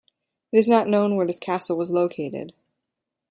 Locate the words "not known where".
0.67-1.27